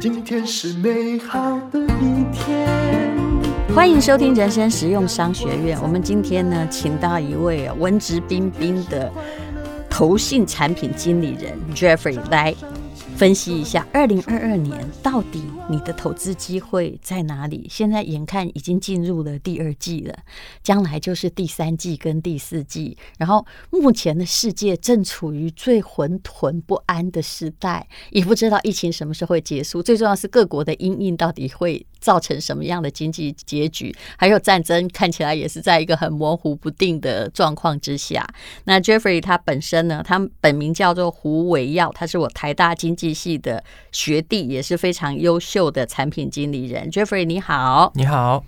[0.00, 2.66] 今天是美好的一天。
[3.72, 5.78] 欢迎收听人生实用商学院。
[5.80, 9.12] 我们今天呢，请到一位文质彬彬的
[9.88, 12.52] 投信产品经理人 Jeffrey 来。
[13.18, 17.66] 分析一下，二零二二年到底你的投资机会在哪里？
[17.68, 20.16] 现在眼看已经进入了第二季了，
[20.62, 22.96] 将来就是第三季跟第四季。
[23.18, 29.82] 然后目前的世界正处于最混沌不安的时代，也不知道疫情什么时候会结束。
[29.82, 33.94] 最重要是各国的阴影到底会造成什么样的经济结局？
[34.16, 38.26] 还有战争看起来也是在一个很模糊不定的状况之下。
[38.64, 46.90] 那 Jeffrey 他本身呢，他本名叫做胡伟耀，他是我台大经济系的学弟，也是非常优秀的产品经理人。
[46.90, 48.44] Jeffrey，你好，你好，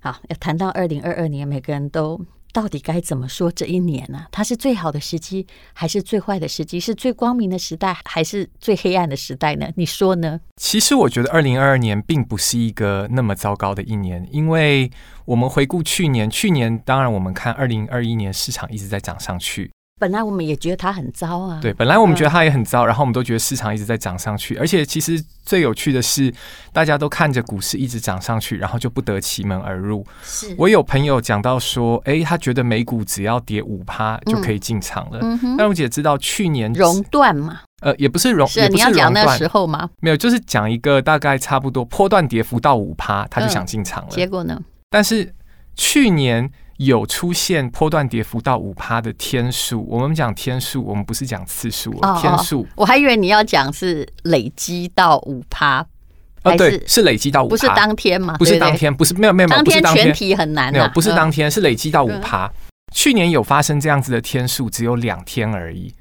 [0.00, 0.20] 好。
[0.28, 2.20] 要谈到二零二二年，每个人都
[2.52, 4.26] 到底该怎么说这一年呢？
[4.32, 6.80] 它是最好的时机，还是最坏的时机？
[6.80, 9.68] 是最光明的时代，还是最黑暗的时代呢？
[9.76, 10.40] 你说呢？
[10.56, 14.90] 其实我觉得二零二二年并不是一个那么糟糕的一年，因为
[15.24, 19.70] 我们回顾去年，去年当然我们看二零二一年市场一直在涨上去。
[19.98, 26.32] 本来我们也觉得它很糟啊，对，本来我们觉得它也很糟，然后我们都觉得市场一直在涨上去，而且其实最有趣的是，
[26.72, 30.06] 大家都看着股市一直涨上去，然后就不得其门而入。
[30.22, 35.18] 是我有朋友讲到说，哎，他觉得美股只要跌五趴就可以进场了。
[35.20, 39.90] 嗯哼，但我姐知道去年熔断嘛，呃，也不是熔，是你要讲那时候吗？
[40.00, 44.10] 没有，就是讲一个大概差不多波段跌幅到五趴，他就想进场了。
[44.10, 44.60] 结果呢？
[44.88, 45.34] 但是
[45.74, 46.48] 去年。
[46.78, 52.66] 有出现波段跌幅到五趴的天数，我们讲天数，我们不是讲次数，天数。
[52.76, 55.84] 我还以为你要讲是累积到五趴，
[56.44, 58.36] 哦，对，是累积到五趴，不是当天嘛？
[58.38, 62.50] 不是当天，不是没有没有，当天全体很难，没有，不是当天，是累积到五趴。
[62.94, 65.92] 去年有发生这样子的天数，只有两天而已。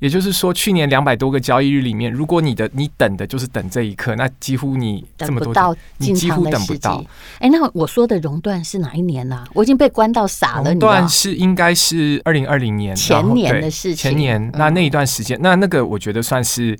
[0.00, 7.04] 也就是说，去年两百多个交易日里面，如果你的你等的就是等这一刻，那几乎你这么多等不到，你几乎等不到。
[7.38, 9.46] 哎，那我说的熔断是哪一年呢？
[9.54, 10.70] 我已经被关到傻了。
[10.70, 14.10] 熔断是应该是二零二零年前年的事情。
[14.10, 16.76] 前年那那一段时间，那那个我觉得算是。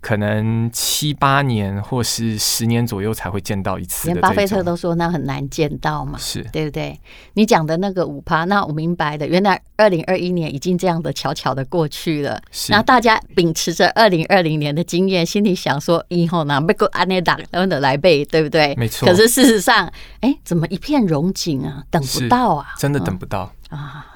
[0.00, 6.98] 可能七八年或是十年左右才会见到一次，连巴菲特都说那很难见到嘛，是对不对？
[7.34, 12.40] 你讲的那个五趴，那我明白的，原来二零二一年已经这样的悄悄的过去了。
[12.50, 18.74] 是，然后大家秉持着二零二零年的经验，心里想说以后呢，不够安内党等等来背，对不对？
[18.76, 19.08] 没错。
[19.08, 21.82] 可是事实上，哎，怎么一片荣景啊？
[21.90, 24.07] 等不到啊，真的等不到、嗯、啊。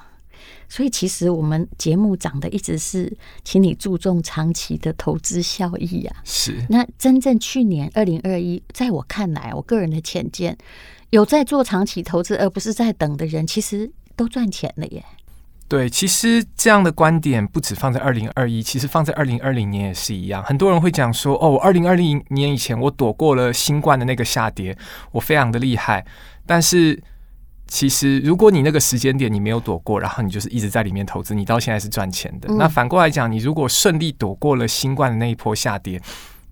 [0.72, 6.16] 所以其实我们节目讲的一直是，请你注重长期的投资效益啊。
[6.24, 6.64] 是。
[6.70, 10.56] 那真正去年二零二一，在我看来，我个人的浅见，
[11.10, 15.04] 有在做长期投资而不是在等的人，其实都赚钱了耶。
[15.68, 20.42] 对，其实这样的观点不止放在二零二一，其实放在二零二零年也是一样。
[20.42, 24.74] 很多人会讲说，哦，二零二零年以前我躲过了新冠的那个下跌，
[25.10, 26.06] 我非常的厉害，
[26.46, 26.98] 但是。
[27.72, 32.46] 其实，如果你那个时间点你没有躲过，然后你就是一直在里面投资，你到现在是赚钱的。
[32.50, 35.98] 嗯、那反过来讲，你如果顺利躲过了新冠的那一波下跌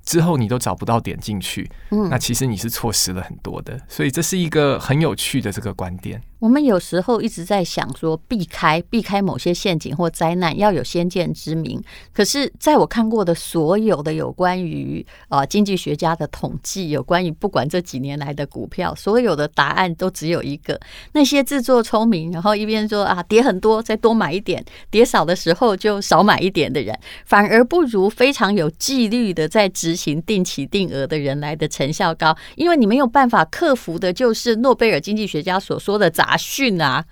[0.03, 3.79] 之后，你都找不到点进去，嗯、那其实你是错失了很多的。
[3.87, 6.23] 所以这是一个很有趣的这个观点。
[6.41, 11.79] 我们有时候一直在想说，避开避开某些陷阱或灾难，要有先见之明。
[12.15, 20.81] 可是，在我看过的所有的有关于啊经济学家的统计，有关于不管这几年来的股票，所有的答案都只有一个：
[21.13, 32.35] 那些自作聪明，然后一边说啊跌很多，再多买一点；跌少的时候就少买一点的人，反而不如非常有纪律的在执行定期定额的人来的成效高。
[32.57, 36.30] 因为你没有办法克服的，就是诺贝尔经济学家所说的杂。
[36.31, 37.05] 杂讯啊，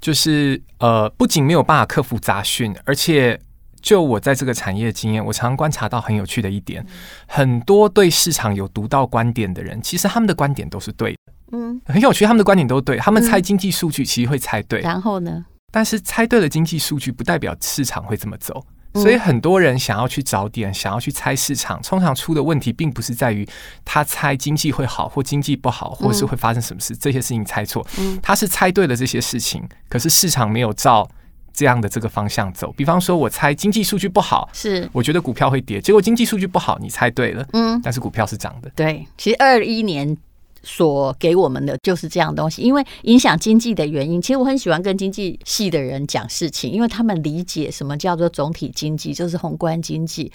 [0.00, 3.40] 就是呃，不仅没有办法克服杂讯，而且
[3.82, 6.86] 就我在这个产业经验，我常常观察到很有趣的一点，
[7.26, 11.18] 很多对市场有独到观点的人，其实他们的观点都是对的，
[11.50, 18.64] 嗯，很有趣，他们的观点都对，他们猜经济数据其实会猜对，然后呢，但是猜对了经济数据，不代表市场会这么走。
[18.94, 23.46] 所以很多人想要去找点，想要去猜市场，通常出的问题并不是在于
[23.84, 27.86] 他猜经济会好或经济不好，或是会发生什么事，这些事情猜错。
[28.22, 31.08] 他是猜对了这些事情，可是市场没有照
[31.52, 32.72] 这样的这个方向走。
[32.72, 38.70] 比方说，我猜经济数据不好，是我觉得股票会跌，结果经济数据不好，你猜对了，嗯，但是股票是涨的。
[38.74, 40.16] 对，其实二一年。
[40.62, 50.32] 所给我们的就是这样东西，因为影响经济的原因，其实我很喜欢跟经济系的人讲事情，因为他们理解什么叫做总体经济，就是宏观经济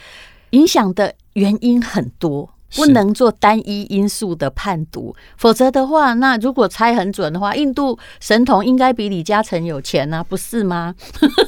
[0.52, 2.50] 影响的原因很多。
[2.76, 10.96] 不能做单一因素的判读，否则的话，那如果猜很准的话，印度神童应该比李嘉诚有钱呢、啊，不是吗？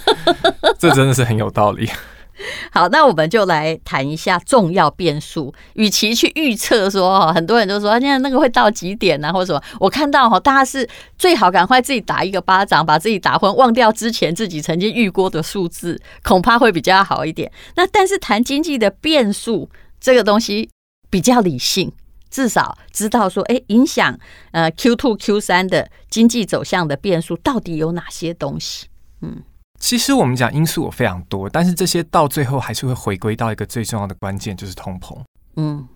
[0.78, 1.90] 这真的是很有道理。
[2.72, 5.54] 好，那我们就来谈一下重要变数。
[5.74, 10.88] 与其去预测说哈，很多人都说现在那个会到几点啊，或者什么，我看到哈，大家是
[11.18, 17.52] 最好赶快自己打一个巴掌，把自己打昏，忘掉之前自己曾经预过的数字，恐怕会比较好一点。
[17.76, 20.70] 那但是谈经济的变数这个东西
[21.10, 21.92] 比较理性，
[22.30, 24.20] 至少知道说，哎，影响
[24.52, 28.88] 呃 Q two Q 三的经济走向的变数到底有哪些东西？
[29.22, 29.42] 嗯。
[29.86, 35.16] 其实我们讲因素有非常多，但是这些到最后还是会回归到一个最重要的关键，就是通膨。
[35.58, 35.88] 嗯，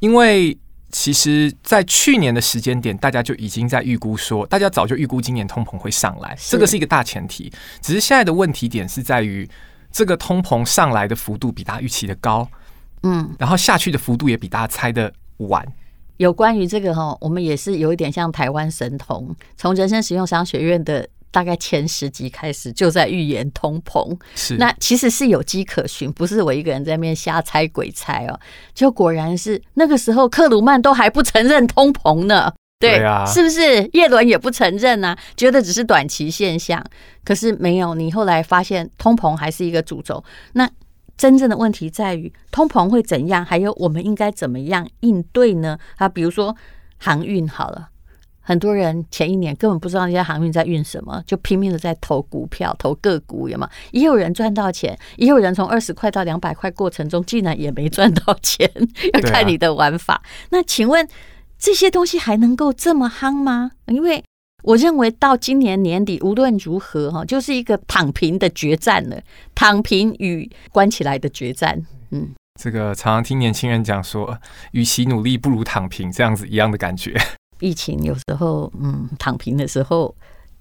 [0.00, 0.58] 因为
[0.90, 7.52] 其实，在去年的时间点，大家就已经在预估说，大家早就预估今年通膨会上来，这个是一个大前提。
[7.80, 9.48] 只是现在的问题点是在于，
[9.92, 12.48] 这个通膨上来的幅度比大家预期的高，
[13.04, 15.64] 嗯，然后下去的幅度也比大家猜的晚。
[16.16, 21.08] 有关于这个哈，我们也是有一点像台湾神童，从人生实用商学院的。
[21.36, 28.40] 大概前十集开始就在预言通膨，是那其实是有迹可循，不是我一个人在那边瞎猜鬼猜哦。
[28.72, 32.50] 就果然是那个时候，克鲁曼都还不承认通膨呢，
[32.80, 33.86] 对，对啊，是不是？
[33.92, 36.82] 叶伦也不承认啊，觉得只是短期现象。
[37.22, 40.24] 可是没有，你后来发现通膨还是一个主轴。
[40.54, 40.66] 那
[41.18, 45.78] 真正的问题在于通膨会怎样，还有我们应该怎么样应对呢？
[45.96, 46.56] 啊，比如说
[46.96, 47.90] 航运好了。
[48.46, 53.68] 很多人前一年根本不知道那些航运在运什么，就拼命的在投股票、投个股，有吗？
[53.90, 58.70] 也有人赚到钱，也有人从二十块到两百块过程中竟然也没赚到钱，
[59.12, 60.22] 要看你的玩法。
[60.50, 61.08] 那请问
[61.58, 63.72] 这些东西还能够这么夯吗？
[63.86, 64.22] 因为
[64.62, 69.20] 我认为到今年年底，无论如何哈，就是一个躺平的决战了，
[69.56, 71.84] 躺平与关起来的决战。
[72.12, 74.38] 嗯，这个常常听年轻人讲说，
[74.70, 77.12] 与其努力不如躺平，这样子一样的感觉。
[77.60, 80.14] 疫情有时候，嗯，躺平的时候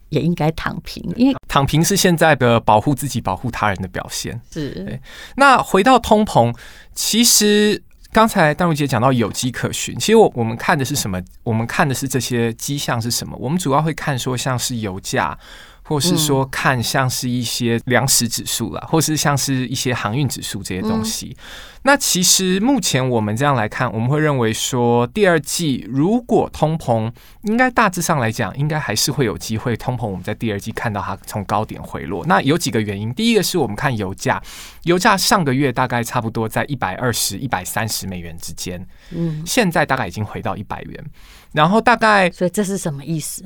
[0.09, 4.39] 也应该躺平，因为躺平是现在的保护自己、保护他人的表现。
[4.51, 4.69] 是。
[4.71, 4.99] 对。
[5.35, 6.55] 那回到通膨，
[6.93, 7.81] 其实
[8.11, 11.21] 刚才淡如姐讲到有迹可循，其实我我们看的是什么？
[11.43, 13.35] 我们看的是这些迹象是什么？
[13.39, 15.37] 我们主要会看说，像是油价。
[15.85, 21.37] 或是说看像是一些粮食指数啦，或是像是一些航运指数这些东西。
[21.83, 27.11] 那其实目前我们这样来看，我们会认为说，第二季如果通膨，
[27.43, 30.07] 应该大致上来讲，应该还是会有机会通膨。
[30.07, 32.25] 我们在第二季看到它从高点回落。
[32.25, 34.41] 那有几个原因，第一个是我们看油价，
[34.85, 41.05] 油价上个月大概差不多在一百二十一百三十美元之间，嗯，现在大概已经回到一百元，
[41.51, 43.45] 然后大概，所以这是什么意思？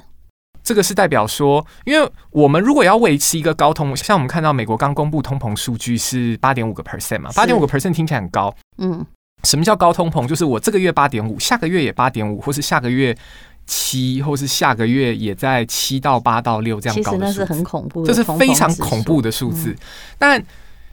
[0.63, 8.53] 这个是代表说，因为我们如果要维持一个高通，像我们看到美国刚公布通膨数据是八点五个 percent 嘛，八点五个 percent 听起来很高。
[8.77, 9.05] 嗯，
[9.43, 10.27] 什么叫高通膨？
[10.27, 13.17] 就是我这个月八点五，下个月也八点五，或是下个月
[13.65, 17.27] 七，或是下个月也在七到八到六这样高的数字。
[17.27, 19.75] 其实那是很恐怖的，这是非常恐怖的数字，
[20.17, 20.43] 但。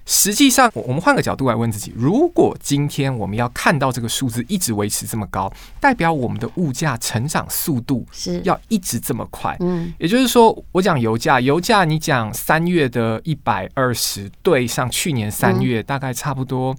[0.06, 9.56] 实际上，我们换个角度来问自己：如果今天我们要看到这个数字一直维持这么高，代表我们的物价成长速度是要一直这么快。
[9.58, 16.72] 嗯，也就是说，我讲油价，油价你讲三月的一百二十对上去年三月，大概差不多，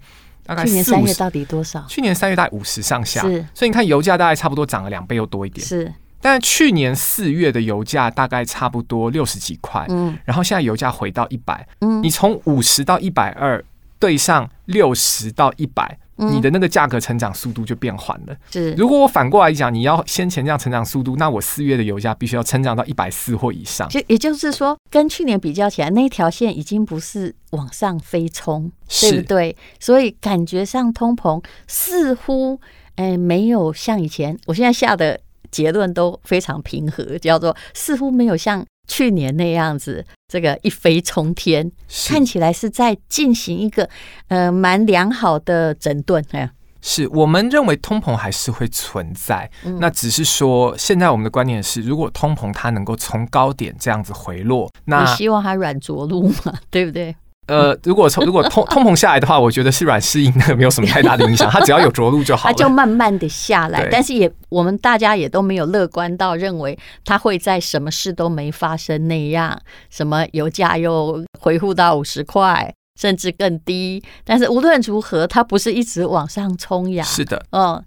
[0.45, 1.85] 大概去年三月到底多少？
[1.89, 3.45] 去年三月大概五十上下，是。
[3.53, 5.94] 所以你看油价大概差不多涨了两倍又多一点，是。
[6.19, 13.64] 但去年四月的油价大概差不多六十几块，嗯，然后现在油价回到一百，嗯，你从五十到一百二
[14.00, 18.36] 对上六十到一百，你的那个价格成长速度就变缓了。
[18.52, 23.88] 是，如果我反过来讲，你要先前这样成长速度，那我四月的油价必须要成长到一百四或以上。
[23.90, 28.71] 就也就是说，跟去年比较起来，那一条线已经不是往上飞冲，
[29.02, 29.56] 对不对？
[29.80, 32.59] 所以感觉上通膨似乎，
[32.95, 34.38] 哎，没有像以前。
[34.47, 35.19] 我现在下的。
[35.51, 41.71] 结论都非常平和，叫做似乎没有像去年那样子，这个一飞冲天，
[42.07, 43.89] 看起来是在进行一个
[44.30, 46.23] 呃蛮良好的整顿。
[46.31, 46.49] 哎，
[46.81, 57.16] 是我们认为通膨还是会存在，嗯、那只是说现在我们的观念是，如果通膨它能够从高点这样子回落，那你希望它软着陆嘛，对不对？
[57.47, 61.49] 呃，如果从如果通通膨下来的话，我觉得是软适应的，没有什么太大的影响。
[61.49, 63.87] 它只要有着陆就好了，它就慢慢的下来。
[63.89, 74.04] 但是也我们大家也都没有乐观到认为它会在什么事都没发生那样，什么油价又回复到五十块，甚至更低。
[74.25, 77.04] 但是无论如何，它不是一直往上冲呀。
[77.04, 77.83] 是的，嗯。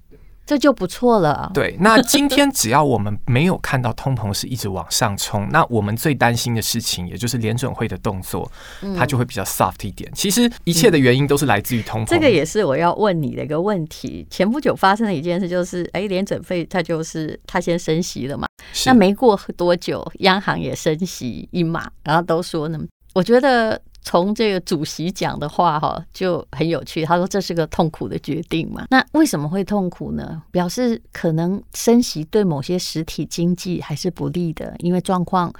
[0.50, 1.48] 这就不错了。
[1.54, 8.50] 对，那今天只要我们没有看到通膨是一直往上冲， 那我们最担心的事情，也就是联准会的动作，
[8.98, 10.10] 它就会比较 soft 一点。
[10.12, 12.08] 其实一切的原因都是来自于通膨。
[12.08, 14.26] 这个也是我要问你的一个问题。
[14.28, 18.48] 前不久发生的一件事就是，哎，联准会它就是它先升息了嘛，
[18.86, 22.80] 那没过多久，央行也升息一码，然后都说呢，
[23.14, 23.80] 我觉得。
[24.02, 27.04] 从这个主席讲的话哈，就很有趣。
[27.04, 28.86] 他说这是个痛苦的决定嘛。
[28.90, 30.42] 那为什么会痛苦呢？
[30.50, 35.52] 表示可能升息对某些实体经济还是不利的，因为状况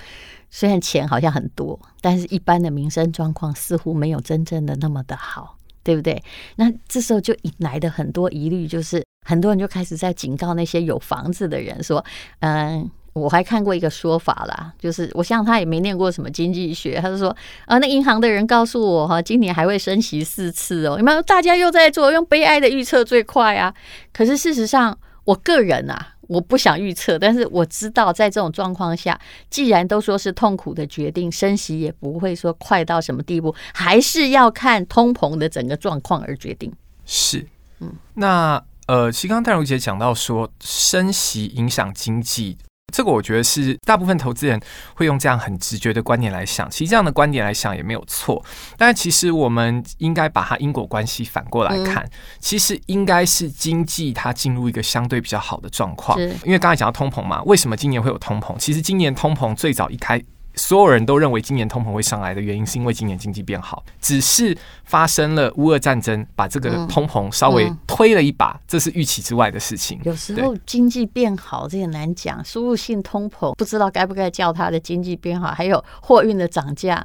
[0.50, 6.22] 虽然钱好像很多，但是一般的民生状况似乎没有真正的那么的好，对不对？
[6.56, 12.04] 那这时候就引来的很多疑虑，就是很多人就开始在警告那些有房子的人说，
[12.40, 12.90] 嗯。
[13.12, 17.36] 我还看过一个说法啦，就是我想他也没念过什么经济学，他就说
[17.66, 21.20] 啊，那银行的人告诉我哈，今年还会升息四次哦，有没有？
[21.22, 23.74] 大家又在做用悲哀的预测最快啊。
[24.12, 36.72] 可是事实上，我个人啊，我不想预测，但是我知道在这种状况下，既然都说是痛苦的决定，升息也不会说快到什么地步，还是要看通膨的整个状况而决定。
[37.04, 37.44] 是，
[37.80, 42.56] 嗯，那呃，其实刚刚淡如姐讲到说升息影响经济。
[42.90, 44.60] 这个我觉得是大部分投资人
[44.94, 48.44] 会用这样很直觉的观点来想，其实这样的观点来想也没有错。
[48.76, 56.20] 但其实我们应该把它因果关系反过来看，其实应该是经济它进入一个相对比较好的状况。
[56.44, 58.56] 因为刚才讲到通膨嘛，为什么今年会有通膨？
[58.58, 60.22] 其实今年通膨最早一开。
[60.60, 69.98] 所有人都认为今年通膨会上来的原因，是因为今年经济变好，只是发生了乌俄战争，把这个通膨稍微推了一把，这是预期之外的事情。
[70.04, 77.04] 有时候经济变好这也难讲，输入性通膨不知道该不该叫它的经济变好，还有货运的涨价，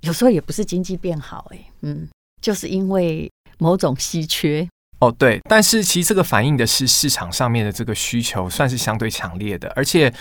[0.00, 2.08] 有时候也不是经济变好，哎，嗯，
[2.42, 4.68] 就是因为某种稀缺。
[4.98, 10.12] 哦，对，但是其实这个反映的是市场上面的这个需求算是相对强烈的，而且。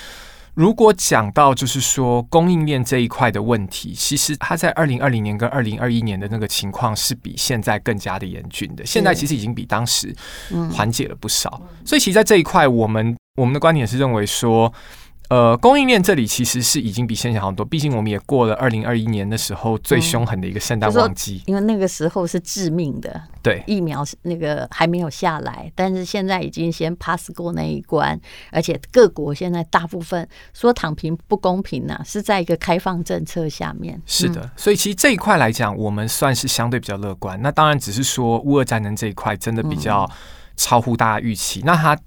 [0.55, 8.85] 如果讲到就是说供应链这一块的问题，其实它在二零二零年跟二零二一年的那个情况是比现在更加的严峻的。
[8.85, 10.15] 现在其实已经比当时
[10.71, 14.73] 缓解了不少，所以其实在这一块，我们我们的观点是认为说。
[15.29, 28.19] 呃，供应链这里其实是已经比现在好很多，毕竟我们也过了二零二一年的时候最凶狠的一个圣诞旺季，因为那个时候是致命的，对，疫苗那个还没有下来，但是现在已经先 pass 过那一关，
[28.51, 33.99] 而且各国现在大部分说躺平不公平呢，是在一个开放政策下面。
[34.05, 37.41] 是的，所以其实这一块来讲，我们算是相对比较乐观。
[37.41, 40.07] 那当然只是说乌俄战争这一块真的比较
[40.55, 41.97] 超乎大家预期，那它。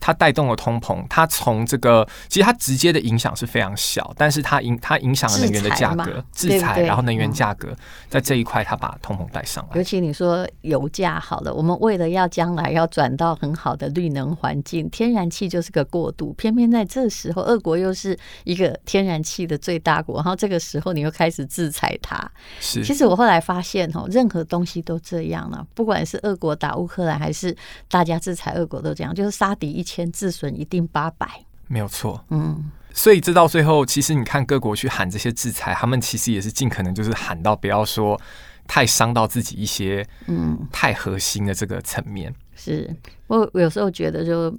[0.00, 7.74] 它带动了通膨，它从这个其实它直接的影响是非常小，但是它影它影响了能源的价格，制裁，制裁，然后能源价格
[8.08, 9.76] 在这一块它把通膨带上来。
[9.76, 22.18] 尤其你说油价好了，我们为了要将来要转到很好的绿能环境，天然气就是个过渡，偏偏在这时候，俄国又是一个天然气的最大国，然后这个时候你又开始制裁它。
[22.60, 27.56] 是，其实我后来发现哦，任何东西都这样了，不管是俄国打乌克兰，还是
[27.88, 29.67] 大家制裁俄国都这样，就是杀敌。
[29.70, 32.24] 一千自损一定八百，没有错。
[32.30, 38.20] 嗯，所以这到最后，其实你看各国去喊这些制裁，他们其实也是尽可能就是喊到不要说
[38.66, 42.34] 太伤到自己一些嗯太核心的这个层面。
[42.54, 42.94] 是
[43.26, 44.56] 我有时候觉得，就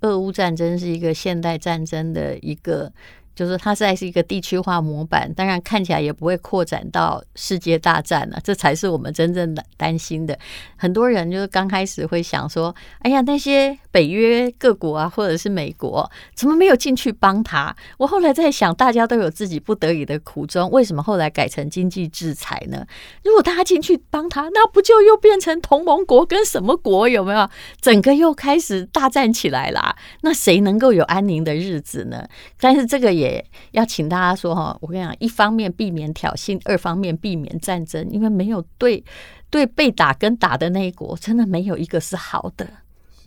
[0.00, 2.92] 俄乌战争是一个现代战争的一个。
[3.40, 10.38] 就是它现在是一个地区化模板，当然看起来也不会扩展到世界大战了，这才是我们真正的担心的。
[10.76, 22.84] 很多人就是刚开始会想说：“哎呀，那些北约各国啊，或者是美国，怎么没有进去帮他？”我后来在想，大家都有自己不得已的苦衷，为什么后来改成经济制裁呢？
[23.24, 27.08] 如果大家进去帮他，那不就又变成同盟国跟什么国？
[27.08, 27.48] 有没有？
[27.80, 29.96] 整个又开始大战起来啦？
[30.20, 32.28] 那谁能够有安宁的日子呢？
[32.60, 33.29] 但是这个也。
[33.72, 39.04] 要请大家说哈，我跟你讲，一方面避免挑衅，二方面避免战争，因为没有对
[39.50, 42.66] 对被打跟打的那一国，真的没有一个是好的，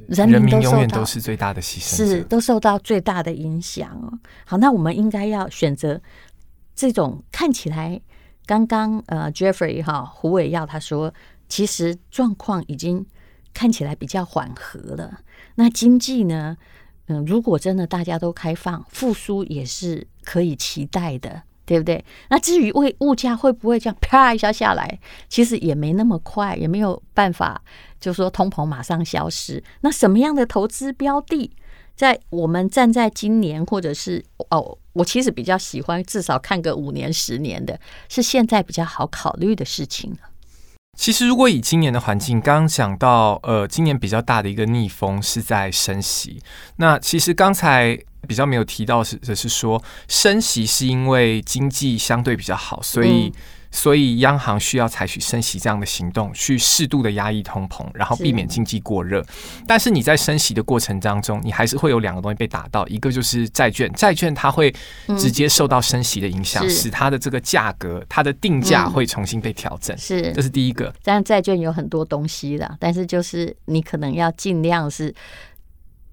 [0.07, 4.19] 人民都永远都是最大的牺牲，是都受到最大的影响哦。
[4.45, 6.01] 好，那我们应该要选择
[6.75, 7.99] 这种看起来
[8.45, 11.13] 刚刚呃，Jeffrey 哈胡伟耀他说，
[11.47, 13.05] 其实状况已经
[13.53, 15.19] 看起来比较缓和了，
[15.55, 16.57] 那经济呢？
[17.07, 22.03] 嗯，如果真的大家都开放，复苏也是可以期待的，对不对？
[22.29, 27.61] 那至于为物价会不会这样 啪一下下来，其实也没那么快，也没有办法，
[27.99, 29.61] 就说通膨马上消失。
[29.81, 31.51] 那什么样的投资标的，
[31.95, 40.15] 在我们站在今年，或者是哦，我其实比较喜欢至少看个五年、十年的，是现在比较好考虑的事情。
[40.95, 46.41] 其实，如果以今年的环境，刚刚讲到，呃，今年比较大的一个逆风是在升息。
[46.77, 47.97] 那其实刚才
[48.27, 53.31] 比较没有提到是的是说，升息是因为经济相对比较好，所以。
[53.73, 59.25] 所以央行需要采取升息这样的行动，去适度的压抑通膨，然后避免经济过热。
[59.67, 64.71] 但是你在升息的过程当中，你还是会有两个东西被打到，一个就是债券，债券它会
[65.17, 69.97] 直接受到升息的影响，使它的这个价格、它的定价会重新被调整。
[69.97, 70.93] 是，这是第一个。
[71.03, 75.11] 但债券有很多东西啦，但是就是你可能要尽量是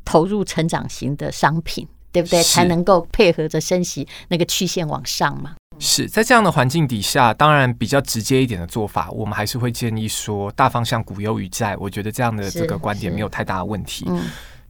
[0.03, 2.43] 投入成长型的商品，对不对？
[2.43, 5.57] 才能够配合着升息那个曲线往上嘛。
[5.81, 11.77] 是在这样的环境底下，当然比较直接一点的做法，我们还是会建议说，大方向股优于债。
[11.79, 14.05] 我觉得这样的这个观点没有太大的问题。
[14.09, 14.23] 嗯，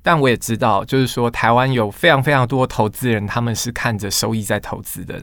[0.02, 5.20] 但我也知道，就是说台湾有非常非常多投资人，他们是看着收益在投资的。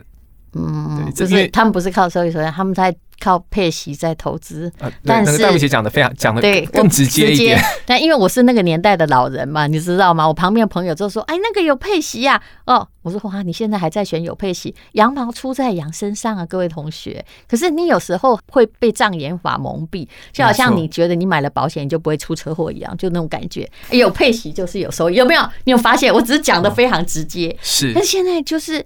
[0.53, 2.95] 嗯，对，就是他们不是靠收益收益，他们在。
[3.19, 7.59] 靠配息在投资，呃，但是戴茹姐讲的非常讲的更直接一点。
[7.85, 10.27] 但因为我是那个年代的老人嘛，你知道吗？
[10.27, 14.75] 我旁边朋友就说：“哎，那个有配息呀。”哦，我说：“哇，你现在还在选有配息？
[14.93, 17.25] 羊毛出在羊身上啊，各位同学。
[17.47, 23.69] 可是你有时候会被障眼法蒙蔽，就好像你觉得你买了保险你就不会出车祸一样，就那种感觉。
[23.91, 25.41] 有配息就是有收益，有没有？
[25.63, 26.13] 你有发现？
[26.13, 27.91] 我只是讲的非常直接，是。
[27.93, 28.85] 但现在就是。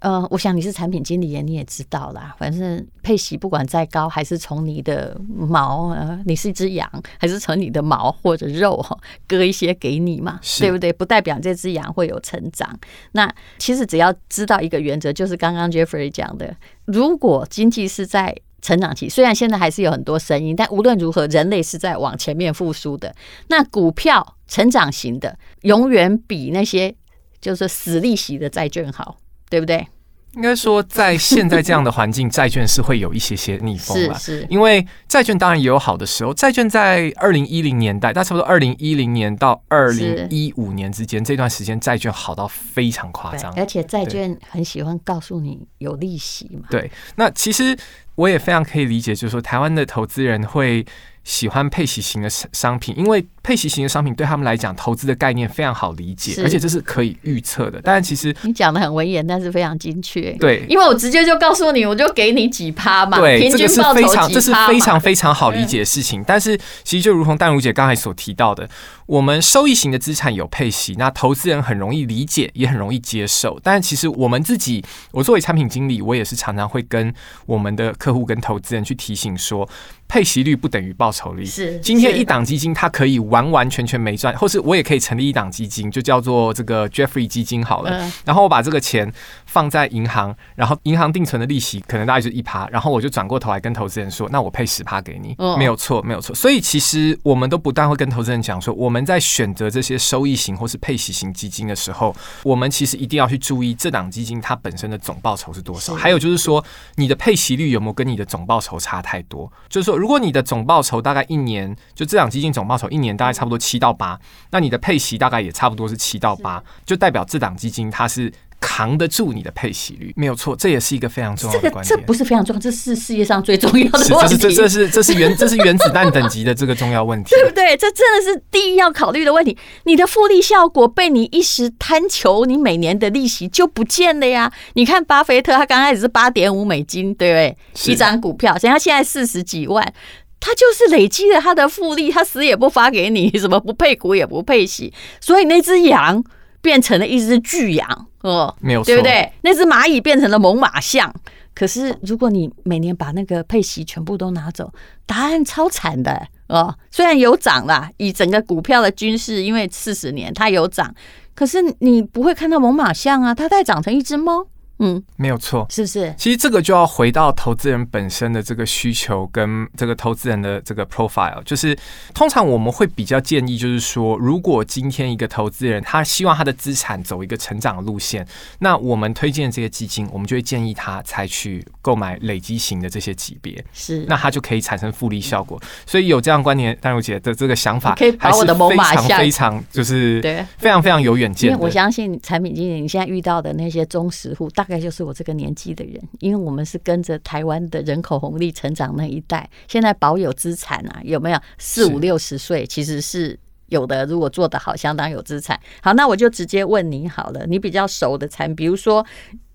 [0.00, 2.34] 呃，我想你是产品经理，你也知道啦。
[2.38, 6.88] 反正配息不管再高，还是从你的毛，呃，你是一只羊，
[7.18, 10.92] 还是从你的毛或者肉哈，割一些给你嘛，对不对？
[10.92, 12.78] 不代表这只羊会有成长。
[13.12, 23.14] 那其实只要知道一个原则，就是刚刚 Jeffrey 讲的，如果经济是在成长期，虽然现在还是有很多声音，但无论如何，人类是在往前面复苏的。
[23.48, 26.94] 那股票成长型的，永远比那些
[27.40, 29.16] 就是死利息的债券好。
[29.48, 29.86] 对不对？
[30.34, 34.14] 应该说，在现在这样的环境，债券是会有一些些逆风了。
[34.14, 36.34] 是，因为债券当然也有好的时候。
[36.34, 43.52] 债券在二零一零年代，大概差不多二零一零年到二零一五年之间这段时间，债券好到非常夸张。
[43.54, 46.68] 而且债券很喜欢告诉你有利息嘛。
[46.70, 47.76] 对，那其实
[48.14, 50.84] 我也非常可以理解，就是说台湾的投资人会
[51.28, 53.24] 喜欢配息型的商品，因为。
[53.40, 57.80] 配息型的商品对他们来讲，投资的概念非常好理解，而且这是可以预测的。
[57.82, 60.32] 但其实你讲的很文言，但是非常精确。
[60.32, 63.18] 对，因为我直接就告诉你，我就给你几趴嘛。
[63.18, 66.22] 对，这个是非常，这是非常非常好理解的事情。
[66.26, 66.54] 但是
[66.84, 68.68] 其实就如同淡如姐刚才所提到的，
[69.06, 73.58] 我们收益型的资产有配息，那投资人很容易理解，也很容易接受。
[73.62, 77.14] 但其实我们自己，我作为产品经理，我也是常常会跟
[77.46, 79.66] 我们的客户跟投资人去提醒说，
[80.08, 81.44] 配息率不等于报酬率。
[81.44, 83.18] 是，今天一档基金它可以。
[83.28, 88.10] 完完全全没赚，或是我也可以成立一档基金，就叫做这个 Jeffrey 基金好了。
[88.24, 89.12] 然后我把这个钱
[89.44, 96.34] 放在银行，然后银行定存的利息可能大概就是一趴，然后我就转过头来跟投资人说，那我配十趴给你，没有错，没有错。
[96.34, 109.50] 所以其实我们都不断会跟投资人讲说，我们在选择这些收益型或是配息型基金的时候，我们其实一定要去注意这档基金它本身的总报酬是多少，还有就是说你的配息率有没有跟你的总报酬差太多。
[109.68, 113.38] 就是说，如果你的总报酬大概一年，就这档基金总报酬一年大概。
[113.38, 114.18] 差不多七到八，
[114.50, 121.88] 那你的配息大概也差不多是七到八，就代表这档基金它是扛得住你的配息率，没有错，这也是一个非常重要的观点。
[121.88, 124.36] 这个这不是非常重要，这是世界上最重要的问题。
[124.36, 127.76] 这是这是这是原这是原子弹等级的这个重要问题， 对不对？
[127.76, 129.56] 这真的是第一要考虑的问题。
[129.84, 134.52] 你的复利效果被你一时贪求，你每年的利息就不见了呀。
[134.74, 137.92] 你看巴菲特，他刚开始是八点五美金，对不对？
[137.92, 139.92] 一张股票，人家现在四十几万。
[140.40, 146.22] 他就是累积了他的复利，他死也不发给你，什么不配股也不配息，所以那只羊
[146.62, 149.32] 变成了一只巨羊，哦，没有错，对不对？
[149.42, 151.12] 那只蚂蚁变成了猛犸象。
[151.54, 154.72] 可是如果你每年把那个配息全部都拿走，
[155.06, 156.72] 答案超惨的哦。
[156.90, 160.94] 虽然有涨啦，以整个股票的均势，因为四十年它有涨，
[161.34, 164.46] 可是你不会看到猛犸象啊，它再长成一只猫。
[164.80, 166.14] 嗯，没有错，是不是？
[166.16, 171.76] 其实这个就要回到投资人本身的这个需求跟这个投资人的这个 profile，就是
[172.14, 178.24] 通常我们会比较建议，就是说，如果今天一个投资人他希望他的资产走一个成长的路线，
[178.60, 185.60] 那我们推荐这些基金，我们就会建议他采取购买累积型的这些级别，是，那他就可以产生复利效果。
[185.86, 191.50] 所以有这样观念，丹如姐的这个想法，可以把我的非常非常就是对非常非常有远见。
[191.50, 194.67] 因为我相信产品经理，你现在遇到的那些忠实户大。
[194.68, 202.66] 大概就是我这个年纪的人，因为我们是跟着台湾的人口红利成长那一代，现在保有资产啊，有没有四五六十岁？
[202.66, 204.04] 其实是有的。
[204.04, 205.58] 如果做得好，相当有资产。
[205.80, 209.02] 好，那我就直接问你好了，你比较熟的产，比如说，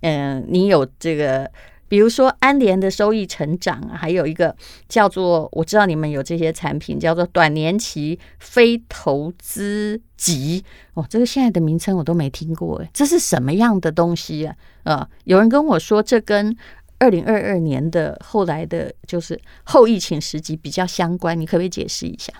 [0.01, 1.47] 嗯，你有这个。
[1.93, 4.55] 比如说安联的收益成长啊，还有一个
[4.89, 10.63] 叫做我知道你们有这些产品，叫做短年期非投资级
[10.95, 14.55] 哦，这个现在的名称我都没听过诶，这是什么样的东西啊？
[14.85, 16.57] 呃，有人跟我说这跟
[16.97, 22.33] 二零二二年的后来的，就是后疫情时期比较相关，你可不可以解释一下？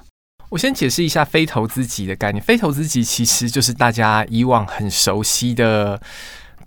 [0.50, 2.44] 我先解释一下非投资级的概念。
[2.44, 6.02] 非投资级其实就是大家以往很熟悉的。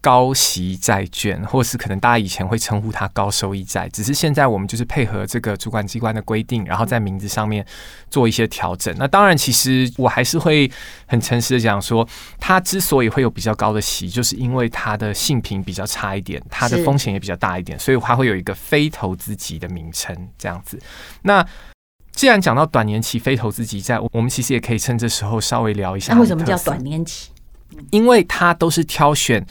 [0.01, 7.65] 高息债券，或是可能大家以前会称呼它高收益债，只是现在我们就是配合这个主管机关的规定，然后在名字上面
[8.11, 8.95] 做一些调整。
[8.99, 10.71] 那当然，其实我还是会
[11.07, 12.07] 很诚实的讲说，
[12.39, 20.79] 它之所以会有比较高的息，就是因为它的性评比较差一点，它的风险也比较大一点，所以它会有一个非投资级的名称这样子。
[21.23, 21.45] 那
[22.13, 26.15] 既然讲到短年期非投资级债，我们其实也可以趁这时候稍微聊一下。
[26.15, 27.31] 那为什么叫短年期？
[27.91, 29.45] 因为它都是挑选。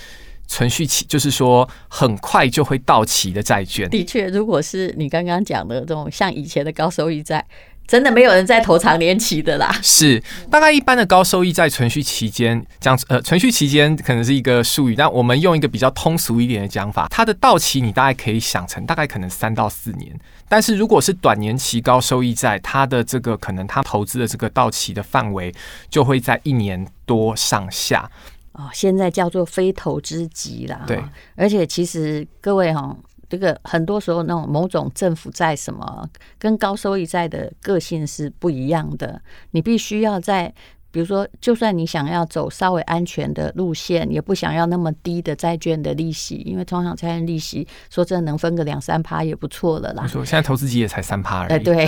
[0.48, 3.90] 存续期就是说很快就会到期的债券。
[3.90, 7.46] 的确，如果是你刚刚讲的这种像以前的高收益债，
[7.88, 9.72] 真的没有人在投长年期的啦。
[9.84, 20.12] 是，大概一般的高收益债存续期间讲呃，存续期间可能是一个术语，但我们用一个比较通俗一点的讲法，它的到期你大概可以想成大概可能三到四年。
[20.48, 25.54] 但是如果是短年期高收益债，它的这个可能它投资的这个到期的范围
[25.90, 28.10] 就会在一年多上下。
[28.58, 30.84] 哦，现在叫做非投资级啦。
[30.88, 31.04] 对，
[31.36, 32.98] 而且其实各位哈，
[33.30, 40.54] 这个很多时候那种某种政府债什么，跟高收益债的个性是不一样的，你必须要在。
[40.96, 50.04] 比如说，就算你想要走稍微安全的路线，也不想要那么低的债券的利息，因为通常债券利息说真的能分个两三趴也不错了啦。
[50.04, 51.52] 你说现在投资级也才三趴而已。
[51.52, 51.86] 哎，对，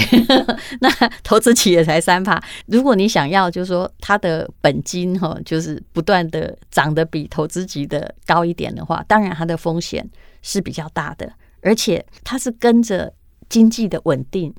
[0.82, 0.89] 那
[1.24, 2.38] 投资级也才三趴。
[2.65, 10.06] 如果你想要，就是说它的本金哈，就是不断的涨得比投资级的高一点的话，当然它的风险
[10.41, 13.13] 是比较大的，而且它是跟着
[13.48, 14.54] 经济的稳定，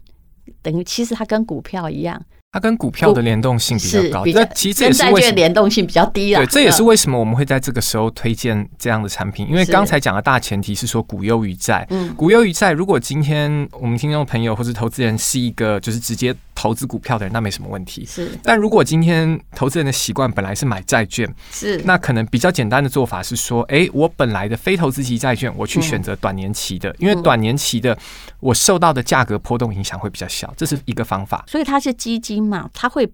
[0.62, 2.24] 等于其实它跟股票一样。
[2.50, 6.42] 它跟股票的联动性比较高，那其实这也是为什么联动性比较低啊。
[6.42, 11.87] 对，这也是为什么我们会在这个时候推荐这样的产品，因为刚才讲的大前提是说股优于债。
[11.90, 18.05] 嗯，股优于债，如果今天我们听众朋友或是投资人是一个就是直接投资股票的人，那没什么问题。
[18.05, 27.97] 是，但如果今天投资人的习惯本来是买债券，是，那可能比较简单的做法是说，哎，我本来的非投资级债券，我去选择短年期的，因为短年期的
[28.40, 31.44] 我受到的价格波动影响会比较小，这是一个方法。
[31.47, 33.09] 所以它是基金嘛，它会。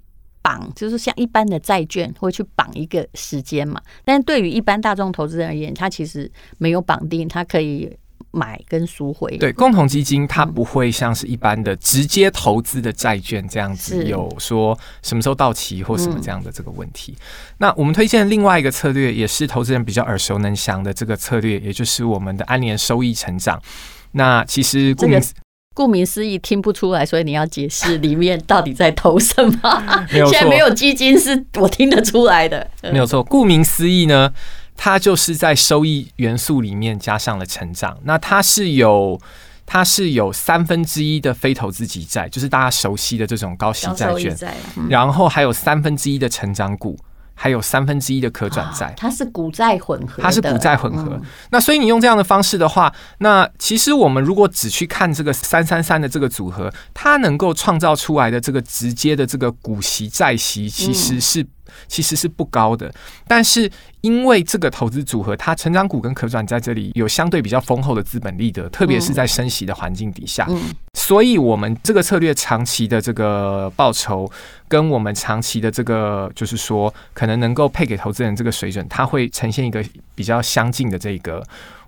[0.44, 7.90] 绑就是像一般的债券会去绑一个时间嘛，但是对于一般大众投资人而言，他其实没有绑定，它可以
[8.34, 9.36] 买跟赎回。
[9.38, 17.16] 对，共同基金它不会像是一般的直接投资的债券这样子，有说什么时候到期或什么这样的这个问题。
[17.58, 23.60] 那我们推荐另外一个策略，也是投资人比较耳熟能详的这个策略，也就是我们的安联收益成长。
[24.12, 25.34] 那其实顾名思
[25.74, 30.06] 顾名思义，听不出来，所以你要解释里面到底在投什么。
[30.08, 32.70] 现在没有基金是我听得出来的。
[32.92, 34.32] 没有错，顾名思义呢，
[34.76, 37.98] 它就是在收益元素里面加上了成长。
[38.04, 39.20] 那它是有，
[39.64, 44.36] 它是有三分之一的非投资级债，就是大家熟悉的这种高息债券，
[44.88, 46.98] 然后还有三分之一的成长股。
[47.36, 51.20] 还有三分之一的可转债，它是股债混合，它是股债混合。
[51.50, 61.44] 那所以你用这样的方式的话，那其实我们如果只去看这个三三三的这个组合，它能够创造出来的这个直接的这个股息债息，其实是。
[61.88, 62.92] 其实是不高的，
[63.26, 70.48] 但是因为这个投资组合，它成长股跟可转在这里有相对比较丰厚的资本利得，特别是在升息的环境底下，
[70.94, 74.30] 所以我们这个策略长期的这个报酬，
[74.68, 81.42] 跟我们长期的这个就是说，可能能够配给投资人这个水准，它会呈现一个比较相近的这个。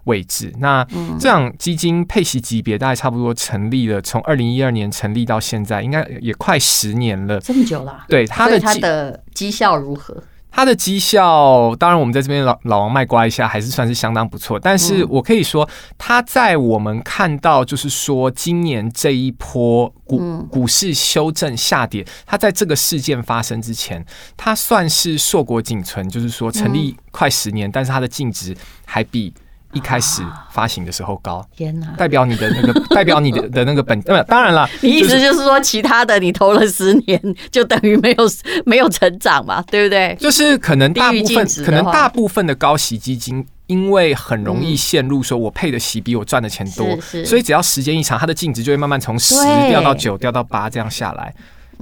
[0.06, 0.84] 位置，那
[1.20, 8.04] 这样基金配息级别大概差不多成立了，从二零一二年成立到现在，应该也快十年了，这么久了。
[8.08, 10.22] 对，它的它的绩效如何？
[10.48, 14.58] 它的绩效，当然我们在这边老老王卖瓜一下，还是算是相当不错。
[14.58, 24.02] 但是我可以说，它在我们看到，就是说今年这一波股股市修正下跌，它在这个事件发生之前，
[24.34, 29.34] 它算是硕果仅存，就是说成立快十年，但是它的净值还比。
[29.76, 31.88] 一开始发行的时候高，天哪！
[31.98, 38.24] 代表你的那个， 代表你的的那个本，呃，当然了，你意思就是说，其他的你投了十年，就等于没有
[38.64, 40.16] 没有成长嘛，对不对？
[40.18, 49.34] 就是可能大部分，可能大部分的高息基金，因为很容易陷入说我配的息比我赚的钱多，所以只要时间一长，它的净值就会慢慢从十
[49.68, 51.34] 掉到九，掉到八这样下来。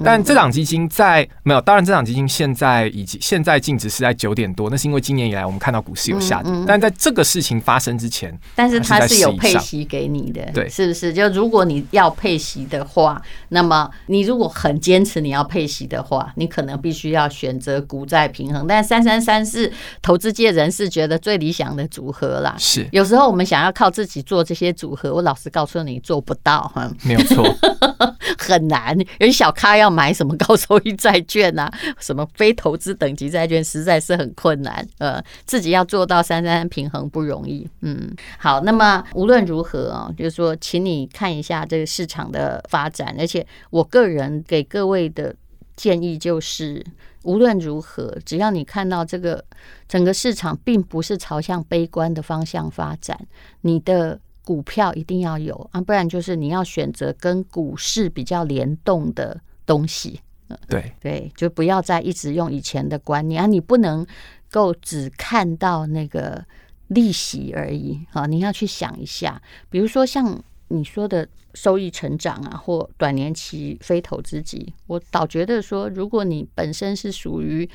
[0.03, 6.53] 但这档基金在没有，当然这档基金现在以及现在净值是在九点多，那是因为今年以来我们看到股市有下跌。
[6.67, 11.13] 但在这个事情发生之前，但是它是有配息给你的，对，是不是？
[11.13, 18.67] 就如果你要配息的话，那么你如果很坚持你要配息的话，你可能必须要选择股债平衡。
[18.67, 22.55] 但三三三是投资界人士觉得最理想的组合啦。
[22.59, 27.45] 是，有时候我们想要靠自己做这些组合，我老实告诉你做不到哈，没有错，
[28.39, 28.99] 很难。
[29.19, 31.71] 有些小咖要要买什么高收益债券啊，
[32.01, 34.87] 什么非投资等级债券，实在是很困难。
[34.99, 37.69] 呃，自己要做到三三平衡不容易。
[37.83, 45.35] 嗯，好，那么无论如何啊，就是说，请你看一下这个市场的发展，而且我个人给各位的
[45.77, 46.83] 建议就是，
[47.25, 49.45] 无论如何，只要你看到这个
[49.87, 53.27] 整个市场并不是朝向悲观的方向发展，
[53.61, 54.19] 你的。
[54.47, 60.21] 股票一定要有啊，不然就是你要选择跟股市比较联动的东西。
[60.69, 64.07] 对对，就不要再一直用以前的观念啊，你不能
[64.51, 66.45] 够只看到那个
[66.89, 77.67] 利息而已啊，你要去想一下，比如说像你说的收益成长啊，或短年期非投资级，我倒觉得说，如果你本身是属于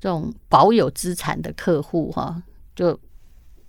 [0.00, 2.42] 这种保有资产的客户哈，
[2.74, 2.98] 就。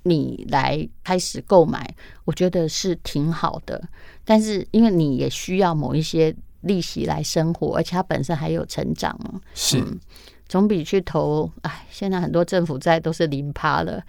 [0.03, 1.85] 你来开始购买，
[2.23, 3.89] 我觉得是挺好的。
[4.23, 9.99] 但是因为你也需要某一些利息来生活，而且它本身还有成长嘛，是、嗯、
[10.47, 11.49] 总比去投。
[11.61, 14.01] 哎，现在很多政府债都是零趴了，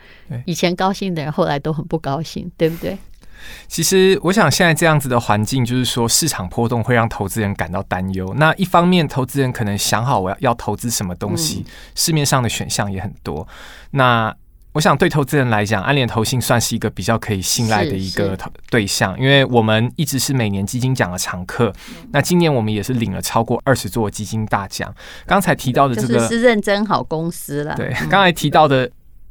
[0.46, 2.96] 以前高兴的人后来都很不高兴，对不对？
[3.68, 8.34] 其实我想现在这样子的环境，就是说市场波动会让投资人感到担忧。
[8.36, 13.46] 那一方面，投资人可能想好我要要投资什么东西，嗯、市面上的选项也很多。
[13.92, 14.34] 那
[14.78, 21.72] 我想对投资人来讲，安联投信算是一个比较可以信赖的一个投对象，因为我们一直是每年基金奖的常客。
[22.12, 24.94] 那今年我们也是领了超过二十座基金大奖。
[25.26, 27.74] 刚才提到的这个是认真好公司了。
[27.74, 28.88] 对，刚才提到的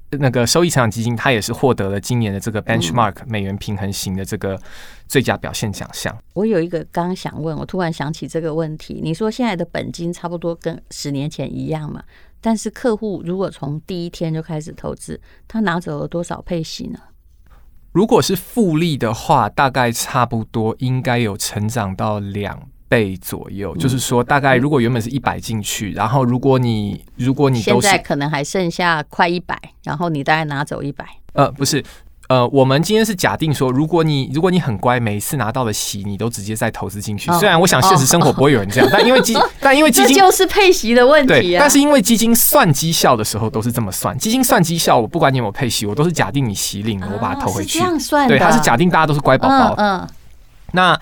[0.09, 4.59] 那个收益成长基金，它也是获得了今年的这个 Benchmark 美元平衡型的这个
[5.07, 6.13] 最佳表现奖项。
[6.33, 8.99] 我有一个刚刚想问，我突然想起这个问题。
[9.01, 12.03] 你说现在的本金差不多跟十年前一样嘛？
[12.39, 16.99] 但是客户如果从第一天就开始投资，他拿走了多少配息呢？
[17.91, 23.75] 如果是复利的话，大概差不多应该有成长到两倍左右。
[23.75, 31.05] 嗯、就是说，大概如果原本是一百进去，然后如果你如果你现在可能还剩下快一百，然后你大概拿走一百。
[31.33, 31.83] 呃，不是。
[32.27, 37.31] 呃，我们今天是假定说，如果你如果你很乖，每一次拿到的息你都直接再投资进去。
[37.33, 41.39] 虽然我想现实生活不会有人这样，但因为基但因为基金就是配息的问题啊。
[41.39, 47.79] 对，但是因为基金算绩效的时候都是这么算，基金算绩效，我不管你有没有配息，我都是假定你息领了，我把它投回去。
[47.79, 49.73] 这样算对，它是假定大家都是乖宝宝。
[49.77, 50.05] 嗯。
[50.73, 50.99] 那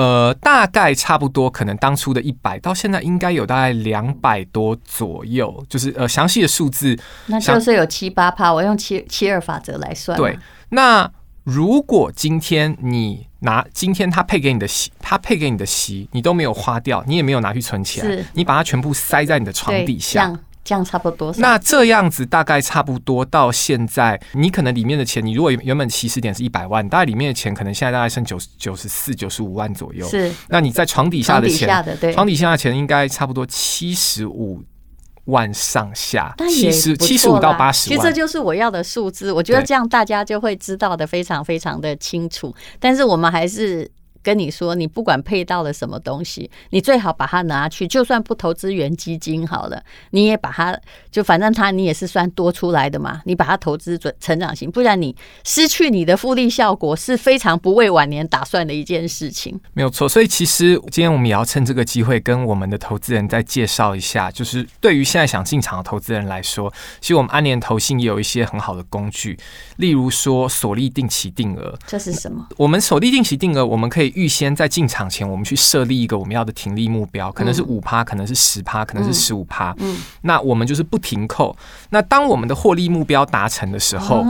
[0.00, 8.52] 呃，大概差不多，可能当初的一百到现在应该有大概两百多左右，就是呃详细的数字，那就是有七八趴。
[8.52, 10.16] 我用七七二法则来算。
[10.16, 10.38] 对，
[10.70, 11.10] 那。
[11.42, 20.30] 如果今天你拿今天他配给你的息，他配给你的息，你都没有花掉，你也没有拿去存起来，你把它全部塞在你的床底下，
[20.64, 21.34] 这样差不多。
[21.38, 30.06] 那这样子大概差不多到现在，你可能里面的钱，你如果原本起始点是一百万，大概里面的钱可能现在大概剩九十九十四九十五万左右。
[30.08, 34.62] 是，那你在床底下的钱，床底下的对，床底下的钱应该差不多七十五。
[35.26, 39.30] 万上下，七十七十五到八十万，其实这就是我要的数字。
[39.30, 42.52] 我觉得这样大家就会知道的非常非常的清楚。
[42.80, 43.88] 但是我们还是。
[44.22, 50.78] 跟你说，你不管配到了什么东西，你最好把它拿去，就算不投资原基金好了，你也把它，
[51.10, 59.58] 就反正它你也是算多出来的嘛，你把它投资准成长型，不然你失去你的复利效果是非常不为晚年打算的一件事情。
[59.72, 69.38] 没有错，所以其实今天我们也要趁这个机会跟我们的投资人再介绍一下，就是对于现在想进场的投资人来说，其实我们安联投信也有一些很好的工具，
[69.76, 72.46] 例如说锁利定期定额，这是什么？
[72.58, 74.09] 我们锁利定期定额，我们可以。
[74.14, 79.74] 预先在进场前，我们去设立一个我们要的停利目标，可能是五趴，可能是十趴，可能是十五趴。
[79.78, 81.56] 嗯，那我们就是不停扣。
[81.90, 84.22] 那当我们的获利目标达成的时候，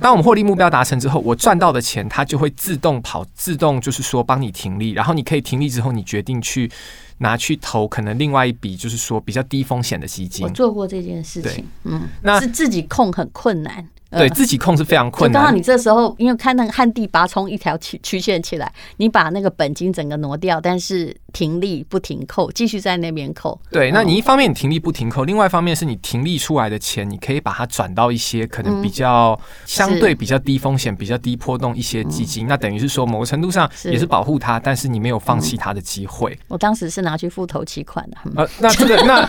[0.00, 4.90] 当我们获利目标达成之后，我赚到的钱它就会自动跑，自动就是说帮你停利。
[4.92, 6.70] 然后你可以停利之后，你决定去
[7.18, 10.44] 拿去投可能另外一笔就是说比较低风险的基金。
[10.44, 13.88] 我做过这件事情，嗯，那是自己控很困难。
[14.10, 15.42] 对自己控是非常困难。
[15.42, 23.60] 刚好你这时候因为看那个旱地拔葱一条曲曲线起来，你把那个本金整个挪掉，但是停利不停扣，继续在那边扣。
[23.70, 32.46] 对，那你一方面你停利不停扣，另外一方面是你停利出来的钱，你可以把它转到一些可能比较相对比较低风险、比较低波动一些基金。
[32.46, 36.38] 那等于是说某个程度上也是保护它，但是你没有放弃它的机会。
[36.48, 38.16] 我当时是拿去付头期款的。
[38.36, 39.28] 呃，那这个那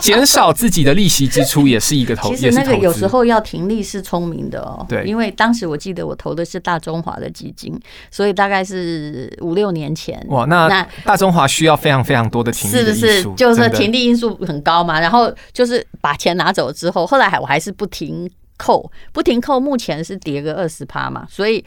[0.00, 4.84] 减少自己的利息支出也是一个投， 其实那个有时候要停利是聪明的哦。
[4.88, 7.78] 对，因为当时我记得我投的是大中华的基金，
[8.10, 10.24] 所以大概是五六年前。
[10.28, 13.22] 哇，那那大中华需要非常非常多的停是不是？
[13.34, 15.00] 就是停利因素很高嘛。
[15.00, 21.26] 然后就是把钱拿走之后，后来还我还是不停扣，不停扣，目前是跌个二十趴嘛。
[21.28, 21.64] 所以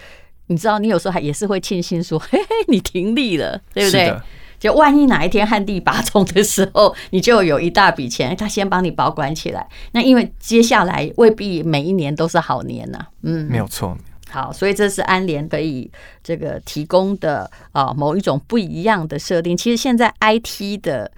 [0.48, 4.16] 你知道，你有时候还也是会庆幸说，嘿嘿，你停利了，对不对？
[4.60, 9.68] 就万一哪一天旱地拔葱的时候，你就有一大笔钱，他先帮你保管起来。
[9.92, 13.96] 那因为接下来未必每一年都是好年呐，嗯，没有错。
[14.30, 15.90] 好，所以这是安联可以
[16.24, 19.56] 这个提供的啊某一种不一样的设定。
[19.56, 21.12] 其实现在 IT 的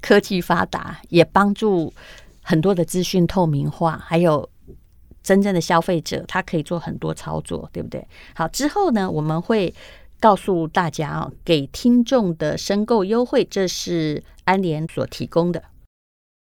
[0.00, 1.92] 科技发达，也帮助
[2.42, 4.48] 很多的资讯透明化，还有
[5.22, 8.04] 真正的消费者他可以做很多操作，对不对？
[8.34, 9.74] 好，之后呢，我们会。
[10.18, 15.62] 告诉大家啊，给听众的申购优惠，这是安联所提供的。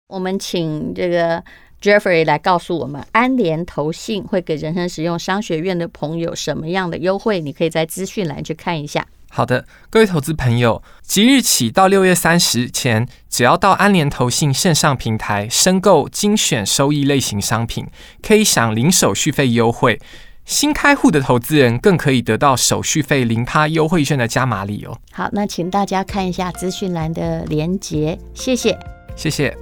[0.07, 1.43] 我们请这个
[1.81, 7.41] Jeffrey 来告诉我们，安联投信会给人生实用商学院的朋友什么样的优惠？
[7.41, 9.07] 你可以在资讯栏去看一下。
[9.29, 17.87] 好的，各位投资朋友，即日起到六月三十前，只要到安联投信线上平台申购精选收益类型商品，
[18.21, 19.99] 可以享零手续费优惠。
[20.45, 24.97] 新开户的投资人更可以得到手续费零趴优惠券的加码礼哦。
[25.11, 28.77] 好，那请大家看一下资讯栏的连结，谢谢，
[29.15, 29.55] 谢谢。